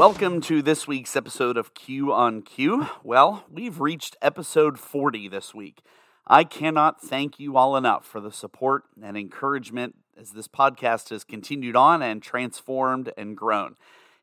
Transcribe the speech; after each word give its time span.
Welcome 0.00 0.40
to 0.42 0.62
this 0.62 0.88
week's 0.88 1.14
episode 1.14 1.58
of 1.58 1.74
Q 1.74 2.10
on 2.10 2.40
Q. 2.40 2.86
Well, 3.04 3.44
we've 3.50 3.82
reached 3.82 4.16
episode 4.22 4.78
40 4.78 5.28
this 5.28 5.54
week. 5.54 5.82
I 6.26 6.42
cannot 6.42 7.02
thank 7.02 7.38
you 7.38 7.58
all 7.58 7.76
enough 7.76 8.06
for 8.06 8.18
the 8.18 8.32
support 8.32 8.84
and 9.02 9.14
encouragement 9.14 9.96
as 10.18 10.30
this 10.30 10.48
podcast 10.48 11.10
has 11.10 11.22
continued 11.22 11.76
on 11.76 12.00
and 12.00 12.22
transformed 12.22 13.12
and 13.18 13.36
grown. 13.36 13.74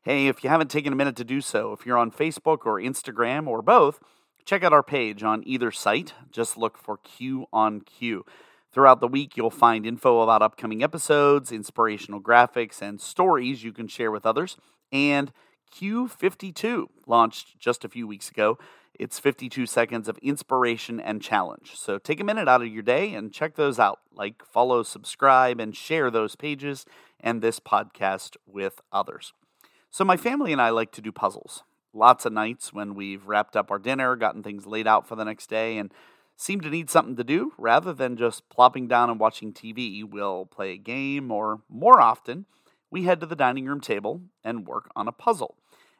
Hey, 0.02 0.26
if 0.26 0.42
you 0.42 0.50
haven't 0.50 0.72
taken 0.72 0.92
a 0.92 0.96
minute 0.96 1.14
to 1.14 1.22
do 1.22 1.40
so, 1.40 1.72
if 1.72 1.86
you're 1.86 1.96
on 1.96 2.10
Facebook 2.10 2.66
or 2.66 2.80
Instagram 2.80 3.46
or 3.46 3.62
both, 3.62 4.00
check 4.44 4.64
out 4.64 4.72
our 4.72 4.82
page 4.82 5.22
on 5.22 5.44
either 5.46 5.70
site. 5.70 6.12
Just 6.32 6.58
look 6.58 6.76
for 6.76 6.96
Q 6.96 7.46
on 7.52 7.82
Q. 7.82 8.24
Throughout 8.72 8.98
the 8.98 9.06
week, 9.06 9.36
you'll 9.36 9.48
find 9.48 9.86
info 9.86 10.22
about 10.22 10.42
upcoming 10.42 10.82
episodes, 10.82 11.52
inspirational 11.52 12.20
graphics, 12.20 12.82
and 12.82 13.00
stories 13.00 13.62
you 13.62 13.72
can 13.72 13.86
share 13.86 14.10
with 14.10 14.26
others. 14.26 14.56
And 14.90 15.32
Q52 15.70 16.86
launched 17.06 17.58
just 17.58 17.84
a 17.84 17.88
few 17.88 18.06
weeks 18.06 18.30
ago. 18.30 18.58
It's 18.98 19.18
52 19.18 19.66
seconds 19.66 20.08
of 20.08 20.18
inspiration 20.18 20.98
and 20.98 21.22
challenge. 21.22 21.72
So 21.76 21.98
take 21.98 22.20
a 22.20 22.24
minute 22.24 22.48
out 22.48 22.62
of 22.62 22.68
your 22.68 22.82
day 22.82 23.14
and 23.14 23.32
check 23.32 23.54
those 23.54 23.78
out. 23.78 24.00
Like, 24.12 24.44
follow, 24.44 24.82
subscribe, 24.82 25.60
and 25.60 25.76
share 25.76 26.10
those 26.10 26.34
pages 26.34 26.84
and 27.20 27.40
this 27.40 27.60
podcast 27.60 28.36
with 28.46 28.80
others. 28.92 29.32
So, 29.90 30.04
my 30.04 30.16
family 30.16 30.52
and 30.52 30.60
I 30.60 30.70
like 30.70 30.92
to 30.92 31.00
do 31.00 31.12
puzzles. 31.12 31.62
Lots 31.94 32.26
of 32.26 32.32
nights 32.32 32.72
when 32.72 32.94
we've 32.94 33.26
wrapped 33.26 33.56
up 33.56 33.70
our 33.70 33.78
dinner, 33.78 34.16
gotten 34.16 34.42
things 34.42 34.66
laid 34.66 34.86
out 34.86 35.08
for 35.08 35.16
the 35.16 35.24
next 35.24 35.48
day, 35.48 35.78
and 35.78 35.92
seem 36.36 36.60
to 36.60 36.70
need 36.70 36.90
something 36.90 37.16
to 37.16 37.24
do 37.24 37.52
rather 37.58 37.92
than 37.92 38.16
just 38.16 38.48
plopping 38.48 38.86
down 38.86 39.10
and 39.10 39.18
watching 39.18 39.52
TV, 39.52 40.04
we'll 40.04 40.46
play 40.46 40.72
a 40.72 40.76
game, 40.76 41.32
or 41.32 41.60
more 41.68 42.00
often, 42.00 42.46
we 42.90 43.04
head 43.04 43.20
to 43.20 43.26
the 43.26 43.36
dining 43.36 43.66
room 43.66 43.80
table 43.80 44.22
and 44.42 44.66
work 44.66 44.90
on 44.96 45.08
a 45.08 45.12
puzzle. 45.12 45.56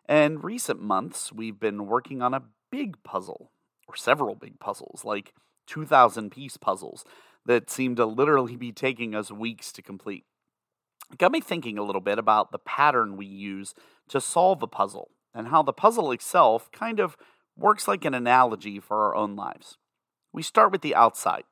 And 0.07 0.43
recent 0.43 0.81
months, 0.81 1.33
we've 1.33 1.61
been 1.61 1.87
working 1.87 2.23
on 2.23 2.33
a 2.33 2.45
big 2.71 3.03
puzzle, 3.03 3.53
or 3.87 3.97
several 3.97 4.35
big 4.35 4.59
puzzles, 4.59 5.05
like 5.05 5.35
2,000 5.67 6.31
piece 6.31 6.57
puzzles 6.57 7.05
that 7.47 7.71
seem 7.71 7.97
to 7.97 8.07
literally 8.07 8.57
be 8.57 8.73
taking 8.73 9.15
us 9.15 9.31
weeks 9.31 9.73
to 9.73 9.83
complete. 9.83 10.25
It 11.11 11.19
got 11.19 11.33
me 11.33 11.41
thinking 11.41 11.79
a 11.79 11.83
little 11.83 12.01
bit 12.01 12.19
about 12.19 12.53
the 12.53 12.59
pattern 12.59 13.17
we 13.17 13.27
use 13.27 13.75
to 14.09 14.21
solve 14.21 14.63
a 14.63 14.67
puzzle 14.67 15.11
and 15.35 15.49
how 15.49 15.63
the 15.63 15.73
puzzle 15.73 16.13
itself 16.13 16.71
kind 16.73 17.01
of 17.01 17.17
works 17.57 17.89
like 17.89 18.05
an 18.05 18.15
analogy 18.15 18.81
for 18.81 19.05
our 19.05 19.15
own 19.15 19.37
lives. 19.37 19.77
We 20.33 20.43
start 20.43 20.73
with 20.73 20.83
the 20.83 20.95
outside, 20.95 21.45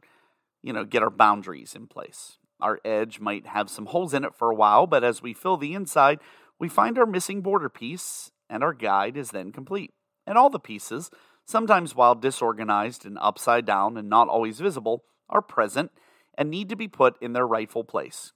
you 0.63 0.73
know, 0.73 0.85
get 0.85 1.03
our 1.03 1.11
boundaries 1.11 1.75
in 1.75 1.87
place. 1.87 2.39
Our 2.61 2.81
edge 2.85 3.21
might 3.21 3.47
have 3.49 3.69
some 3.69 3.87
holes 3.87 4.15
in 4.15 4.25
it 4.25 4.35
for 4.35 4.51
a 4.51 4.55
while, 4.55 4.87
but 4.87 5.05
as 5.05 5.23
we 5.23 5.35
fill 5.35 5.57
the 5.57 5.75
inside, 5.75 6.21
we 6.59 6.69
find 6.69 6.99
our 6.99 7.07
missing 7.07 7.43
border 7.43 7.69
piece 7.69 8.31
and 8.49 8.63
our 8.63 8.73
guide 8.73 9.17
is 9.17 9.31
then 9.31 9.53
complete. 9.53 9.93
And 10.27 10.39
all 10.39 10.51
the 10.51 10.59
pieces, 10.59 11.11
sometimes 11.45 11.95
while 11.95 12.15
disorganized 12.15 13.05
and 13.05 13.19
upside 13.21 13.67
down 13.67 13.97
and 13.97 14.09
not 14.09 14.29
always 14.29 14.61
visible, 14.61 15.05
are 15.29 15.43
present 15.43 15.91
and 16.37 16.51
need 16.51 16.69
to 16.69 16.77
be 16.77 16.89
put 16.89 17.21
in 17.21 17.33
their 17.33 17.47
rightful 17.47 17.85
place. 17.85 18.33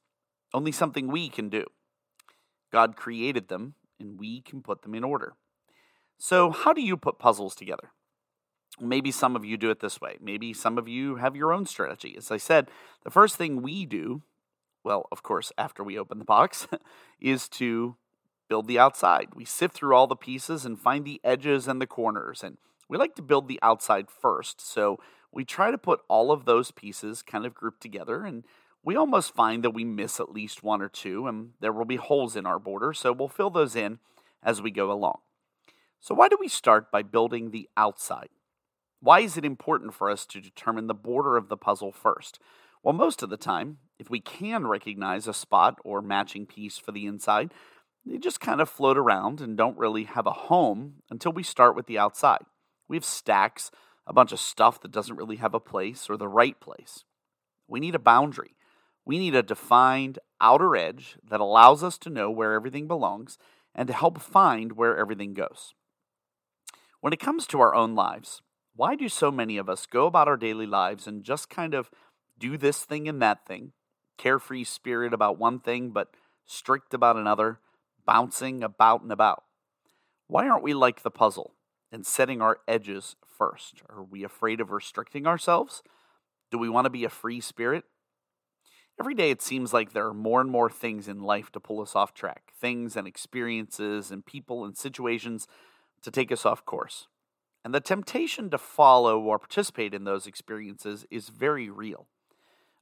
Only 0.53 0.73
something 0.73 1.09
we 1.09 1.29
can 1.29 1.49
do. 1.49 1.65
God 2.73 2.97
created 2.97 3.49
them, 3.49 3.75
and 3.99 4.19
we 4.19 4.41
can 4.41 4.63
put 4.63 4.83
them 4.83 4.95
in 4.95 5.05
order. 5.05 5.35
So, 6.19 6.51
how 6.51 6.73
do 6.73 6.81
you 6.81 6.97
put 6.97 7.19
puzzles 7.19 7.55
together? 7.55 7.93
Maybe 8.81 9.11
some 9.11 9.37
of 9.37 9.45
you 9.45 9.57
do 9.57 9.71
it 9.71 9.81
this 9.81 10.01
way. 10.01 10.17
Maybe 10.21 10.53
some 10.53 10.79
of 10.79 10.89
you 10.89 11.17
have 11.17 11.37
your 11.37 11.53
own 11.53 11.67
strategy. 11.67 12.15
As 12.17 12.31
I 12.31 12.37
said, 12.37 12.71
the 13.05 13.11
first 13.11 13.37
thing 13.37 13.63
we 13.63 13.87
do, 13.87 14.23
well, 14.83 15.07
of 15.13 15.23
course, 15.23 15.53
after 15.59 15.85
we 15.85 15.99
open 15.99 16.19
the 16.19 16.25
box, 16.25 16.67
is 17.21 17.49
to 17.51 17.97
build 18.49 18.67
the 18.67 18.79
outside. 18.79 19.29
We 19.35 19.45
sift 19.45 19.75
through 19.75 19.95
all 19.95 20.07
the 20.07 20.17
pieces 20.17 20.65
and 20.65 20.79
find 20.79 21.05
the 21.05 21.21
edges 21.23 21.69
and 21.69 21.81
the 21.81 21.87
corners. 21.87 22.43
And 22.43 22.57
we 22.89 22.99
like 22.99 23.15
to 23.17 23.23
build 23.23 23.47
the 23.47 23.61
outside 23.63 24.11
first. 24.11 24.61
So 24.61 24.99
we 25.33 25.45
try 25.45 25.71
to 25.71 25.79
put 25.79 26.01
all 26.09 26.33
of 26.33 26.45
those 26.45 26.71
pieces 26.71 27.23
kind 27.23 27.47
of 27.47 27.55
grouped 27.55 27.81
together. 27.81 28.25
And 28.25 28.45
we 28.83 28.97
almost 28.97 29.35
find 29.35 29.63
that 29.63 29.71
we 29.71 29.85
miss 29.85 30.19
at 30.19 30.33
least 30.33 30.63
one 30.63 30.81
or 30.81 30.89
two, 30.89 31.27
and 31.27 31.51
there 31.61 31.73
will 31.73 31.85
be 31.85 31.97
holes 31.97 32.35
in 32.35 32.47
our 32.47 32.59
border. 32.59 32.93
So 32.93 33.13
we'll 33.13 33.29
fill 33.29 33.51
those 33.51 33.77
in 33.77 33.99
as 34.43 34.63
we 34.63 34.71
go 34.71 34.91
along. 34.91 35.19
So, 36.01 36.15
why 36.15 36.29
do 36.29 36.39
we 36.41 36.49
start 36.49 36.91
by 36.91 37.03
building 37.03 37.51
the 37.51 37.69
outside? 37.77 38.31
Why 39.01 39.21
is 39.21 39.37
it 39.37 39.45
important 39.45 39.95
for 39.95 40.11
us 40.11 40.27
to 40.27 40.41
determine 40.41 40.87
the 40.87 40.95
border 40.95 41.37
of 41.37 41.49
the 41.49 41.57
puzzle 41.57 41.91
first? 41.91 42.39
Well, 42.83 42.93
most 42.93 43.23
of 43.23 43.31
the 43.31 43.37
time, 43.39 43.79
if 43.99 44.11
we 44.11 44.21
can 44.21 44.67
recognize 44.67 45.27
a 45.27 45.35
spot 45.35 45.79
or 45.85 46.03
matching 46.03 46.47
piece 46.47 46.77
for 46.79 46.93
the 46.93 47.07
inside, 47.07 47.53
they 48.05 48.19
just 48.19 48.41
kind 48.41 48.61
of 48.61 48.69
float 48.69 48.99
around 48.99 49.41
and 49.41 49.57
don't 49.57 49.79
really 49.79 50.05
have 50.05 50.27
a 50.27 50.33
home 50.33 50.97
until 51.11 51.33
we 51.33 51.43
start 51.43 51.75
with 51.75 51.87
the 51.87 51.99
outside. 51.99 52.43
We 52.89 52.97
have 52.97 53.05
stacks, 53.05 53.71
a 54.07 54.13
bunch 54.13 54.33
of 54.33 54.41
stuff 54.41 54.81
that 54.81 54.93
doesn't 54.93 55.17
really 55.17 55.37
have 55.37 55.55
a 55.55 55.61
place 55.61 56.09
or 56.09 56.17
the 56.17 56.29
right 56.29 56.59
place. 56.61 57.05
We 57.69 57.81
need 57.81 57.95
a 57.95 58.01
boundary. 58.01 58.57
We 59.05 59.19
need 59.19 59.35
a 59.35 59.43
defined 59.43 60.19
outer 60.41 60.77
edge 60.77 61.17
that 61.29 61.41
allows 61.41 61.83
us 61.83 61.97
to 61.99 62.11
know 62.11 62.31
where 62.31 62.53
everything 62.53 62.87
belongs 62.87 63.39
and 63.75 63.87
to 63.87 63.95
help 63.95 64.21
find 64.21 64.73
where 64.73 64.97
everything 64.97 65.33
goes. 65.33 65.75
When 67.01 67.13
it 67.13 67.21
comes 67.21 67.47
to 67.47 67.61
our 67.61 67.75
own 67.75 67.95
lives, 67.95 68.43
why 68.75 68.95
do 68.95 69.09
so 69.09 69.31
many 69.31 69.57
of 69.57 69.69
us 69.69 69.87
go 69.87 70.07
about 70.07 70.29
our 70.29 70.37
daily 70.37 70.67
lives 70.67 71.07
and 71.07 71.25
just 71.25 71.51
kind 71.51 71.75
of 71.75 71.91
do 72.39 72.57
this 72.57 72.85
thing 72.85 73.09
and 73.09 73.21
that 73.21 73.47
thing, 73.47 73.73
carefree 74.17 74.65
spirit 74.65 75.13
about 75.13 75.39
one 75.39 75.61
thing, 75.61 75.91
but 75.91 76.09
strict 76.47 76.95
about 76.95 77.17
another? 77.17 77.61
bouncing 78.11 78.63
about 78.65 79.03
and 79.03 79.13
about. 79.13 79.45
Why 80.27 80.49
aren't 80.49 80.65
we 80.65 80.75
like 80.75 81.03
the 81.03 81.11
puzzle 81.13 81.55
and 81.93 82.07
setting 82.07 82.41
our 82.41 82.59
edges 82.67 83.15
first? 83.39 83.83
Are 83.89 84.03
we 84.03 84.25
afraid 84.25 84.61
of 84.61 84.73
restricting 84.73 85.29
ourselves? 85.29 85.83
Do 86.51 86.59
we 86.59 86.69
want 86.69 86.87
to 86.87 86.91
be 86.91 87.05
a 87.05 87.09
free 87.09 87.41
spirit? 87.41 87.85
Every 88.99 89.15
day 89.15 89.31
it 89.31 89.43
seems 89.43 89.73
like 89.73 89.93
there 89.93 90.09
are 90.09 90.15
more 90.15 90.41
and 90.41 90.51
more 90.51 90.69
things 90.69 91.07
in 91.07 91.21
life 91.21 91.51
to 91.53 91.61
pull 91.61 91.81
us 91.81 91.95
off 91.95 92.13
track 92.13 92.53
things 92.61 92.97
and 92.97 93.07
experiences 93.07 94.11
and 94.11 94.27
people 94.27 94.65
and 94.65 94.77
situations 94.77 95.47
to 96.03 96.11
take 96.11 96.31
us 96.33 96.45
off 96.45 96.65
course. 96.67 97.07
And 97.65 97.75
the 97.75 97.81
temptation 97.81 98.51
to 98.51 98.59
follow 98.59 99.21
or 99.21 99.39
participate 99.39 99.93
in 99.93 100.05
those 100.05 100.27
experiences 100.27 101.05
is 101.11 101.29
very 101.29 101.69
real. 101.69 102.07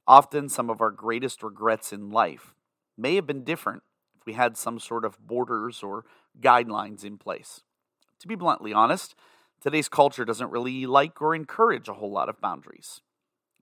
Often, 0.07 0.49
some 0.49 0.69
of 0.69 0.81
our 0.81 0.91
greatest 0.91 1.43
regrets 1.43 1.91
in 1.91 2.09
life 2.09 2.55
may 2.97 3.15
have 3.15 3.27
been 3.27 3.43
different 3.43 3.83
if 4.17 4.25
we 4.25 4.33
had 4.33 4.57
some 4.57 4.79
sort 4.79 5.05
of 5.05 5.19
borders 5.19 5.83
or 5.83 6.05
guidelines 6.41 7.03
in 7.03 7.17
place. 7.17 7.61
To 8.19 8.27
be 8.27 8.35
bluntly 8.35 8.73
honest, 8.73 9.15
today's 9.61 9.89
culture 9.89 10.25
doesn't 10.25 10.51
really 10.51 10.85
like 10.85 11.21
or 11.21 11.35
encourage 11.35 11.87
a 11.87 11.93
whole 11.93 12.11
lot 12.11 12.29
of 12.29 12.41
boundaries. 12.41 13.01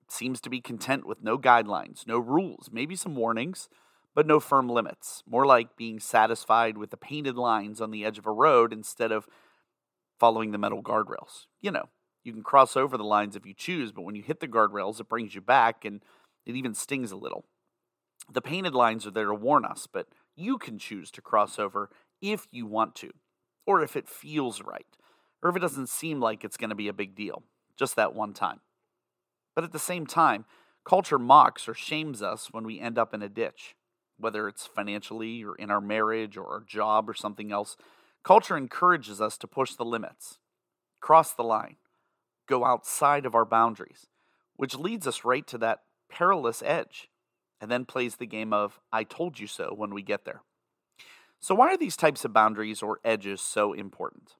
It 0.04 0.12
seems 0.12 0.40
to 0.42 0.50
be 0.50 0.62
content 0.62 1.06
with 1.06 1.24
no 1.24 1.38
guidelines, 1.38 2.08
no 2.08 2.18
rules, 2.18 2.70
maybe 2.72 2.96
some 2.96 3.16
warnings, 3.16 3.68
but 4.16 4.26
no 4.26 4.40
firm 4.40 4.70
limits. 4.70 5.22
More 5.28 5.46
like 5.46 5.76
being 5.76 6.00
satisfied 6.00 6.78
with 6.78 6.92
the 6.92 6.98
painted 6.98 7.36
lines 7.36 7.82
on 7.82 7.92
the 7.92 8.06
edge 8.06 8.18
of 8.18 8.26
a 8.26 8.32
road 8.32 8.72
instead 8.72 9.12
of 9.12 9.28
following 10.20 10.52
the 10.52 10.58
metal 10.58 10.82
guardrails. 10.82 11.46
You 11.62 11.72
know, 11.72 11.90
you 12.24 12.34
can 12.34 12.44
cross 12.44 12.76
over 12.76 12.98
the 12.98 13.04
lines 13.04 13.36
if 13.36 13.46
you 13.46 13.54
choose, 13.54 13.92
but 13.92 14.02
when 14.02 14.16
you 14.16 14.24
hit 14.24 14.40
the 14.40 14.48
guardrails, 14.48 15.00
it 15.00 15.10
brings 15.10 15.36
you 15.36 15.42
back 15.42 15.86
and 15.86 16.04
it 16.46 16.56
even 16.56 16.74
stings 16.74 17.12
a 17.12 17.16
little. 17.16 17.46
The 18.32 18.42
painted 18.42 18.74
lines 18.74 19.08
are 19.08 19.12
there 19.12 19.28
to 19.28 19.34
warn 19.34 19.64
us, 19.64 19.88
but 19.92 20.08
you 20.36 20.58
can 20.58 20.78
choose 20.78 21.12
to 21.12 21.22
cross 21.22 21.58
over 21.58 21.90
if 22.22 22.48
you 22.52 22.66
want 22.66 22.96
to, 22.96 23.12
or 23.66 23.82
if 23.82 23.96
it 23.96 24.10
feels 24.10 24.62
right, 24.62 24.86
or 25.42 25.50
if 25.50 25.56
it 25.56 25.62
doesn't 25.62 25.90
seem 25.90 26.20
like 26.20 26.44
it's 26.44 26.58
going 26.58 26.70
to 26.70 26.76
be 26.76 26.88
a 26.88 26.94
big 26.94 27.16
deal, 27.16 27.44
just 27.78 27.96
that 27.96 28.14
one 28.14 28.34
time. 28.34 28.60
But 29.56 29.64
at 29.64 29.72
the 29.72 29.80
same 29.80 30.06
time, 30.06 30.46
culture 30.86 31.20
mocks 31.20 31.68
or 31.68 31.74
shames 31.74 32.22
us 32.22 32.50
when 32.52 32.66
we 32.66 32.80
end 32.80 32.98
up 32.98 33.14
in 33.14 33.22
a 33.22 33.30
ditch, 33.30 33.76
whether 34.18 34.48
it's 34.48 34.68
financially 34.68 35.44
or 35.44 35.56
in 35.56 35.72
our 35.72 35.82
marriage 35.82 36.38
or 36.38 36.48
our 36.48 36.62
job 36.62 37.10
or 37.10 37.14
something 37.14 37.52
else. 37.52 37.78
Culture 38.28 38.58
encourages 38.58 39.22
us 39.22 39.38
to 39.38 39.48
push 39.48 39.76
the 39.76 39.86
limits, 39.86 40.38
cross 41.00 41.32
the 41.32 41.46
line, 41.46 41.78
go 42.46 42.66
outside 42.66 43.26
of 43.26 43.34
our 43.34 43.46
boundaries, 43.46 44.08
which 44.58 44.76
leads 44.76 45.08
us 45.08 45.24
right 45.24 45.48
to 45.48 45.58
that 45.60 45.84
perilous 46.10 46.62
edge 46.62 47.08
and 47.62 47.72
then 47.72 47.86
plays 47.86 48.18
the 48.18 48.26
game 48.26 48.52
of 48.52 48.82
I 48.92 49.06
told 49.06 49.40
you 49.40 49.48
so 49.48 49.74
when 49.74 49.94
we 49.94 50.02
get 50.02 50.26
there. 50.26 50.42
So, 51.40 51.56
why 51.56 51.68
are 51.70 51.78
these 51.78 51.96
types 51.96 52.26
of 52.26 52.34
boundaries 52.34 52.84
or 52.84 53.00
edges 53.06 53.40
so 53.40 53.72
important? 53.72 54.36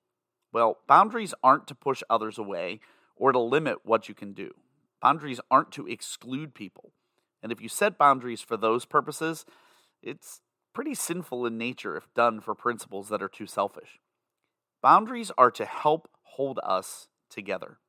Well, 0.52 0.80
boundaries 0.86 1.34
aren't 1.42 1.68
to 1.68 1.74
push 1.74 2.04
others 2.10 2.38
away 2.38 2.82
or 3.16 3.32
to 3.32 3.40
limit 3.40 3.86
what 3.86 4.10
you 4.10 4.16
can 4.16 4.34
do. 4.34 4.52
Boundaries 5.02 5.40
aren't 5.50 5.72
to 5.72 5.88
exclude 5.88 6.54
people. 6.54 6.92
And 7.42 7.54
if 7.54 7.62
you 7.62 7.70
set 7.70 7.98
boundaries 7.98 8.42
for 8.42 8.58
those 8.58 8.84
purposes, 8.84 9.46
it's 10.04 10.42
pretty 10.74 10.94
sinful 10.94 11.46
in 11.46 11.58
nature 11.58 11.98
if 11.98 12.14
done 12.14 12.40
for 12.40 12.56
principles 12.56 13.10
that 13.10 13.22
are 13.22 13.30
too 13.30 13.48
selfish. 13.48 14.00
Boundaries 14.82 15.32
are 15.38 15.52
to 15.52 15.66
help 15.66 16.10
hold 16.24 16.60
us 16.64 17.08
together. 17.30 17.80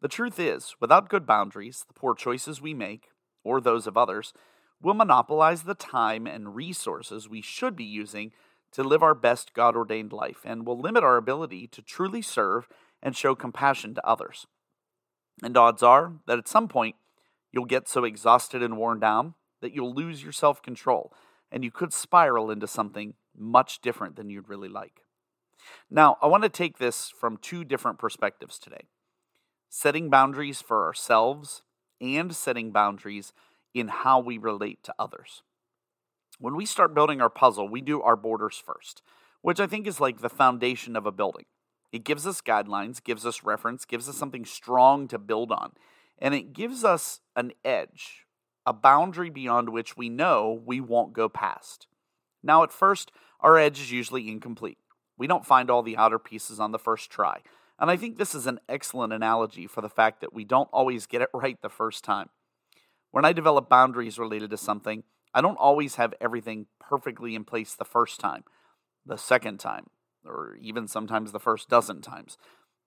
The 0.00 0.08
truth 0.08 0.38
is, 0.38 0.76
without 0.80 1.08
good 1.08 1.26
boundaries, 1.26 1.84
the 1.86 1.94
poor 1.94 2.14
choices 2.14 2.60
we 2.60 2.72
make, 2.72 3.08
or 3.44 3.60
those 3.60 3.86
of 3.86 3.96
others, 3.96 4.32
will 4.80 4.94
monopolize 4.94 5.64
the 5.64 5.74
time 5.74 6.26
and 6.26 6.54
resources 6.54 7.28
we 7.28 7.42
should 7.42 7.76
be 7.76 7.84
using 7.84 8.32
to 8.72 8.82
live 8.82 9.02
our 9.02 9.14
best 9.14 9.52
God 9.52 9.76
ordained 9.76 10.12
life 10.12 10.40
and 10.44 10.66
will 10.66 10.78
limit 10.78 11.04
our 11.04 11.16
ability 11.16 11.66
to 11.68 11.82
truly 11.82 12.22
serve 12.22 12.68
and 13.02 13.16
show 13.16 13.34
compassion 13.34 13.94
to 13.94 14.06
others. 14.06 14.46
And 15.42 15.56
odds 15.56 15.82
are 15.82 16.14
that 16.26 16.38
at 16.38 16.48
some 16.48 16.68
point 16.68 16.96
you'll 17.52 17.64
get 17.64 17.88
so 17.88 18.04
exhausted 18.04 18.62
and 18.62 18.76
worn 18.76 19.00
down 19.00 19.34
that 19.60 19.74
you'll 19.74 19.94
lose 19.94 20.22
your 20.22 20.32
self 20.32 20.62
control 20.62 21.12
and 21.50 21.64
you 21.64 21.70
could 21.70 21.92
spiral 21.92 22.50
into 22.50 22.66
something 22.66 23.14
much 23.36 23.80
different 23.80 24.16
than 24.16 24.30
you'd 24.30 24.48
really 24.48 24.68
like. 24.68 25.02
Now, 25.90 26.16
I 26.22 26.26
want 26.26 26.42
to 26.42 26.48
take 26.48 26.78
this 26.78 27.10
from 27.10 27.36
two 27.36 27.64
different 27.64 27.98
perspectives 27.98 28.58
today 28.58 28.88
setting 29.72 30.10
boundaries 30.10 30.60
for 30.60 30.84
ourselves 30.84 31.62
and 32.00 32.34
setting 32.34 32.72
boundaries 32.72 33.32
in 33.72 33.86
how 33.86 34.18
we 34.18 34.36
relate 34.36 34.82
to 34.82 34.94
others. 34.98 35.42
When 36.40 36.56
we 36.56 36.66
start 36.66 36.94
building 36.94 37.20
our 37.20 37.30
puzzle, 37.30 37.68
we 37.68 37.80
do 37.80 38.02
our 38.02 38.16
borders 38.16 38.60
first, 38.64 39.02
which 39.42 39.60
I 39.60 39.66
think 39.66 39.86
is 39.86 40.00
like 40.00 40.20
the 40.20 40.28
foundation 40.28 40.96
of 40.96 41.06
a 41.06 41.12
building. 41.12 41.44
It 41.92 42.04
gives 42.04 42.26
us 42.26 42.40
guidelines, 42.40 43.02
gives 43.02 43.26
us 43.26 43.44
reference, 43.44 43.84
gives 43.84 44.08
us 44.08 44.16
something 44.16 44.44
strong 44.44 45.06
to 45.08 45.18
build 45.18 45.52
on, 45.52 45.72
and 46.18 46.34
it 46.34 46.52
gives 46.52 46.84
us 46.84 47.20
an 47.36 47.52
edge, 47.64 48.26
a 48.66 48.72
boundary 48.72 49.30
beyond 49.30 49.70
which 49.70 49.96
we 49.96 50.08
know 50.08 50.62
we 50.64 50.80
won't 50.80 51.12
go 51.12 51.28
past. 51.28 51.86
Now, 52.42 52.62
at 52.62 52.72
first, 52.72 53.10
our 53.40 53.56
edge 53.56 53.80
is 53.80 53.92
usually 53.92 54.28
incomplete. 54.28 54.78
We 55.16 55.26
don't 55.26 55.46
find 55.46 55.70
all 55.70 55.82
the 55.82 55.96
outer 55.96 56.18
pieces 56.18 56.60
on 56.60 56.72
the 56.72 56.78
first 56.78 57.10
try. 57.10 57.40
And 57.78 57.90
I 57.90 57.96
think 57.96 58.18
this 58.18 58.34
is 58.34 58.46
an 58.46 58.60
excellent 58.68 59.12
analogy 59.12 59.66
for 59.66 59.80
the 59.80 59.88
fact 59.88 60.20
that 60.20 60.34
we 60.34 60.44
don't 60.44 60.68
always 60.72 61.06
get 61.06 61.22
it 61.22 61.30
right 61.34 61.60
the 61.60 61.68
first 61.68 62.04
time. 62.04 62.28
When 63.10 63.24
I 63.24 63.32
develop 63.32 63.68
boundaries 63.68 64.18
related 64.18 64.50
to 64.50 64.56
something, 64.56 65.02
I 65.34 65.40
don't 65.40 65.56
always 65.56 65.96
have 65.96 66.14
everything 66.20 66.66
perfectly 66.78 67.34
in 67.34 67.44
place 67.44 67.74
the 67.74 67.84
first 67.84 68.20
time, 68.20 68.44
the 69.06 69.16
second 69.16 69.58
time, 69.58 69.86
or 70.24 70.56
even 70.60 70.86
sometimes 70.86 71.32
the 71.32 71.40
first 71.40 71.68
dozen 71.68 72.02
times. 72.02 72.36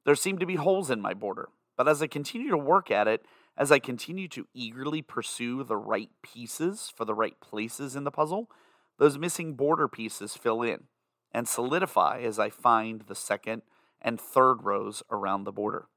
There 0.05 0.15
seem 0.15 0.37
to 0.39 0.45
be 0.45 0.55
holes 0.55 0.89
in 0.89 1.01
my 1.01 1.13
border, 1.13 1.49
but 1.77 1.87
as 1.87 2.01
I 2.01 2.07
continue 2.07 2.49
to 2.49 2.57
work 2.57 2.91
at 2.91 3.07
it, 3.07 3.25
as 3.57 3.71
I 3.71 3.79
continue 3.79 4.27
to 4.29 4.47
eagerly 4.53 5.01
pursue 5.01 5.63
the 5.63 5.77
right 5.77 6.09
pieces 6.21 6.91
for 6.95 7.05
the 7.05 7.13
right 7.13 7.39
places 7.39 7.95
in 7.95 8.03
the 8.03 8.11
puzzle, 8.11 8.49
those 8.97 9.17
missing 9.17 9.53
border 9.53 9.87
pieces 9.87 10.35
fill 10.35 10.61
in 10.61 10.85
and 11.31 11.47
solidify 11.47 12.21
as 12.21 12.39
I 12.39 12.49
find 12.49 13.01
the 13.01 13.15
second 13.15 13.63
and 14.01 14.19
third 14.19 14.63
rows 14.63 15.03
around 15.09 15.43
the 15.43 15.51
border. 15.51 15.87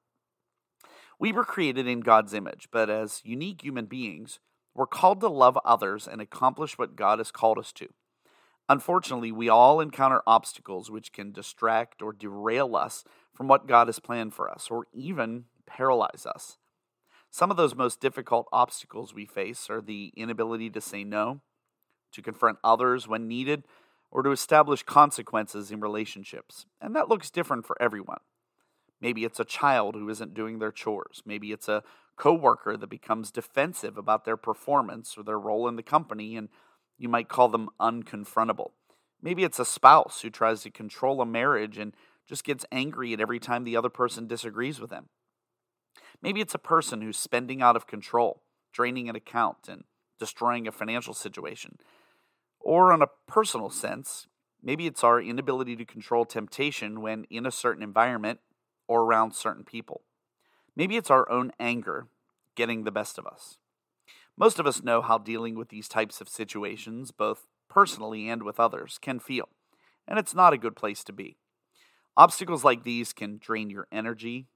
We 1.18 1.32
were 1.32 1.44
created 1.44 1.86
in 1.86 2.00
God's 2.00 2.34
image, 2.34 2.68
but 2.70 2.90
as 2.90 3.22
unique 3.24 3.62
human 3.62 3.86
beings, 3.86 4.38
we're 4.74 4.86
called 4.86 5.20
to 5.20 5.28
love 5.28 5.58
others 5.64 6.06
and 6.06 6.20
accomplish 6.20 6.76
what 6.76 6.96
God 6.96 7.18
has 7.18 7.30
called 7.30 7.58
us 7.58 7.72
to. 7.72 7.88
Unfortunately, 8.68 9.32
we 9.32 9.48
all 9.48 9.80
encounter 9.80 10.22
obstacles 10.26 10.90
which 10.90 11.12
can 11.12 11.32
distract 11.32 12.02
or 12.02 12.12
derail 12.12 12.76
us 12.76 13.04
from 13.32 13.48
what 13.48 13.66
God 13.66 13.88
has 13.88 13.98
planned 13.98 14.34
for 14.34 14.50
us, 14.50 14.68
or 14.70 14.86
even 14.92 15.44
paralyze 15.66 16.26
us. 16.26 16.58
Some 17.36 17.50
of 17.50 17.58
those 17.58 17.74
most 17.74 18.00
difficult 18.00 18.48
obstacles 18.50 19.12
we 19.12 19.26
face 19.26 19.68
are 19.68 19.82
the 19.82 20.10
inability 20.16 20.70
to 20.70 20.80
say 20.80 21.04
no, 21.04 21.42
to 22.12 22.22
confront 22.22 22.56
others 22.64 23.06
when 23.06 23.28
needed, 23.28 23.64
or 24.10 24.22
to 24.22 24.30
establish 24.30 24.82
consequences 24.82 25.70
in 25.70 25.80
relationships. 25.80 26.64
And 26.80 26.96
that 26.96 27.10
looks 27.10 27.28
different 27.28 27.66
for 27.66 27.76
everyone. 27.78 28.20
Maybe 29.02 29.22
it's 29.22 29.38
a 29.38 29.44
child 29.44 29.96
who 29.96 30.08
isn't 30.08 30.32
doing 30.32 30.60
their 30.60 30.72
chores. 30.72 31.22
Maybe 31.26 31.52
it's 31.52 31.68
a 31.68 31.82
coworker 32.16 32.74
that 32.74 32.88
becomes 32.88 33.30
defensive 33.30 33.98
about 33.98 34.24
their 34.24 34.38
performance 34.38 35.18
or 35.18 35.22
their 35.22 35.38
role 35.38 35.68
in 35.68 35.76
the 35.76 35.82
company 35.82 36.38
and 36.38 36.48
you 36.96 37.10
might 37.10 37.28
call 37.28 37.50
them 37.50 37.68
unconfrontable. 37.78 38.70
Maybe 39.20 39.44
it's 39.44 39.58
a 39.58 39.66
spouse 39.66 40.22
who 40.22 40.30
tries 40.30 40.62
to 40.62 40.70
control 40.70 41.20
a 41.20 41.26
marriage 41.26 41.76
and 41.76 41.92
just 42.26 42.44
gets 42.44 42.64
angry 42.72 43.12
at 43.12 43.20
every 43.20 43.40
time 43.40 43.64
the 43.64 43.76
other 43.76 43.90
person 43.90 44.26
disagrees 44.26 44.80
with 44.80 44.88
them. 44.88 45.10
Maybe 46.22 46.40
it's 46.40 46.54
a 46.54 46.58
person 46.58 47.02
who's 47.02 47.18
spending 47.18 47.62
out 47.62 47.76
of 47.76 47.86
control, 47.86 48.42
draining 48.72 49.08
an 49.08 49.16
account 49.16 49.68
and 49.68 49.84
destroying 50.18 50.66
a 50.66 50.72
financial 50.72 51.14
situation. 51.14 51.78
Or, 52.60 52.92
on 52.92 53.02
a 53.02 53.08
personal 53.26 53.70
sense, 53.70 54.26
maybe 54.62 54.86
it's 54.86 55.04
our 55.04 55.20
inability 55.20 55.76
to 55.76 55.84
control 55.84 56.24
temptation 56.24 57.00
when 57.00 57.24
in 57.30 57.46
a 57.46 57.50
certain 57.50 57.82
environment 57.82 58.40
or 58.88 59.02
around 59.02 59.34
certain 59.34 59.64
people. 59.64 60.02
Maybe 60.74 60.96
it's 60.96 61.10
our 61.10 61.30
own 61.30 61.52
anger 61.60 62.08
getting 62.54 62.84
the 62.84 62.90
best 62.90 63.18
of 63.18 63.26
us. 63.26 63.58
Most 64.36 64.58
of 64.58 64.66
us 64.66 64.82
know 64.82 65.00
how 65.00 65.18
dealing 65.18 65.54
with 65.54 65.68
these 65.68 65.88
types 65.88 66.20
of 66.20 66.28
situations, 66.28 67.10
both 67.10 67.46
personally 67.68 68.28
and 68.28 68.42
with 68.42 68.60
others, 68.60 68.98
can 69.00 69.18
feel, 69.18 69.48
and 70.06 70.18
it's 70.18 70.34
not 70.34 70.52
a 70.52 70.58
good 70.58 70.76
place 70.76 71.02
to 71.04 71.12
be. 71.12 71.36
Obstacles 72.16 72.64
like 72.64 72.82
these 72.82 73.12
can 73.12 73.38
drain 73.38 73.70
your 73.70 73.86
energy, 73.92 74.46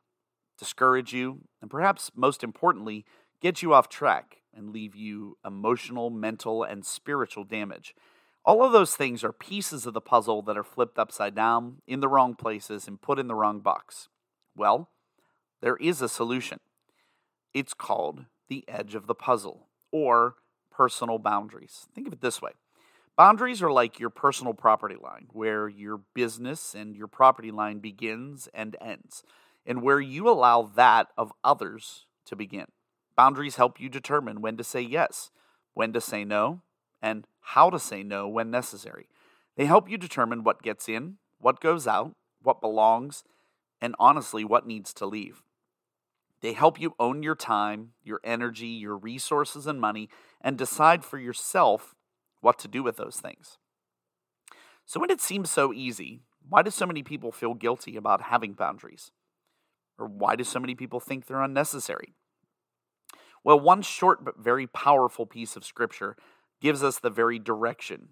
discourage 0.61 1.13
you, 1.13 1.41
and 1.61 1.69
perhaps 1.69 2.13
most 2.15 2.45
importantly, 2.45 3.05
get 3.43 3.63
you 3.63 3.75
off 3.75 3.89
track 3.89 4.37
and 4.55 4.71
leave 4.71 4.95
you 4.95 5.37
emotional, 5.45 6.11
mental, 6.11 6.63
and 6.63 6.87
spiritual 6.87 7.43
damage. 7.43 7.95
All 8.45 8.65
of 8.65 8.73
those 8.73 8.95
things 8.95 9.25
are 9.25 9.33
pieces 9.33 9.87
of 9.87 9.95
the 9.95 10.01
puzzle 10.01 10.43
that 10.43 10.57
are 10.57 10.63
flipped 10.63 10.99
upside 10.99 11.35
down 11.35 11.83
in 11.87 12.01
the 12.01 12.09
wrong 12.09 12.35
places 12.35 12.87
and 12.87 13.01
put 13.01 13.19
in 13.19 13.27
the 13.27 13.35
wrong 13.35 13.61
box. 13.61 14.09
Well, 14.57 14.91
there 15.61 15.77
is 15.77 16.01
a 16.01 16.09
solution. 16.09 16.61
It's 17.53 17.75
called 17.75 18.27
the 18.49 18.65
edge 18.69 18.95
of 18.95 19.07
the 19.07 19.15
puzzle 19.15 19.67
or 19.91 20.37
personal 20.71 21.19
boundaries. 21.19 21.87
Think 21.95 22.07
of 22.07 22.13
it 22.13 22.21
this 22.21 22.41
way 22.41 22.53
boundaries 23.17 23.63
are 23.63 23.71
like 23.71 24.01
your 24.01 24.09
personal 24.09 24.55
property 24.55 24.97
line, 24.99 25.27
where 25.33 25.69
your 25.69 26.01
business 26.15 26.75
and 26.75 26.97
your 26.97 27.07
property 27.07 27.51
line 27.51 27.79
begins 27.79 28.49
and 28.55 28.77
ends, 28.81 29.23
and 29.71 29.83
where 29.83 30.01
you 30.01 30.29
allow 30.29 30.63
that 30.63 31.07
of 31.17 31.33
others 31.45 32.07
to 32.25 32.35
begin. 32.35 32.67
Boundaries 33.17 33.55
help 33.55 33.79
you 33.79 33.89
determine 33.89 34.41
when 34.43 34.57
to 34.57 34.65
say 34.65 34.81
yes, 34.81 35.31
when 35.75 35.93
to 35.93 36.01
say 36.01 36.25
no, 36.25 36.63
and 37.01 37.25
how 37.41 37.71
to 37.71 37.79
say 37.79 38.03
no 38.03 38.27
when 38.27 38.51
necessary. 38.51 39.07
They 39.55 39.67
help 39.67 39.89
you 39.89 39.97
determine 39.97 40.43
what 40.43 40.65
gets 40.65 40.89
in, 40.89 41.19
what 41.39 41.61
goes 41.61 41.87
out, 41.87 42.17
what 42.43 42.61
belongs, 42.61 43.23
and 43.81 43.95
honestly, 44.01 44.45
what 44.45 44.67
needs 44.67 44.93
to 44.95 45.07
leave. 45.07 45.45
They 46.41 46.53
help 46.53 46.81
you 46.81 46.97
own 46.99 47.23
your 47.23 47.37
time, 47.37 47.93
your 48.03 48.21
energy, 48.25 48.67
your 48.67 48.97
resources, 48.97 49.69
and 49.69 49.81
money, 49.81 50.09
and 50.41 50.59
decide 50.59 51.05
for 51.05 51.17
yourself 51.17 51.95
what 52.41 52.59
to 52.59 52.67
do 52.67 52.83
with 52.83 52.97
those 52.97 53.21
things. 53.21 53.57
So, 54.85 54.99
when 54.99 55.11
it 55.11 55.21
seems 55.21 55.49
so 55.49 55.73
easy, 55.73 56.23
why 56.49 56.63
do 56.63 56.73
so 56.73 56.87
many 56.87 57.05
people 57.05 57.31
feel 57.31 57.55
guilty 57.55 57.97
about 57.97 58.23
having 58.23 58.55
boundaries? 58.55 59.13
Or 60.01 60.07
why 60.07 60.35
do 60.35 60.45
so 60.45 60.59
many 60.59 60.75
people 60.75 60.99
think 60.99 61.27
they're 61.27 61.43
unnecessary? 61.43 62.15
Well, 63.45 63.61
one 63.61 63.83
short 63.83 64.25
but 64.25 64.39
very 64.39 64.67
powerful 64.67 65.27
piece 65.27 65.57
of 65.57 65.65
scripture 65.65 66.17
gives 66.61 66.83
us 66.83 66.99
the 66.99 67.11
very 67.11 67.39
direction 67.39 68.09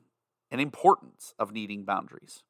and 0.50 0.60
importance 0.60 1.34
of 1.38 1.52
needing 1.52 1.84
boundaries. 1.84 2.44